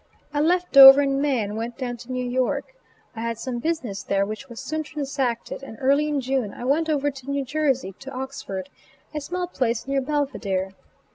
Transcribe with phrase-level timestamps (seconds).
[0.33, 2.73] I left Dover in May and went down to New York.
[3.15, 6.89] I had some business there which was soon transacted, and early in June I went
[6.89, 8.69] over to New Jersey to Oxford,
[9.13, 10.71] a small place near Belvidere.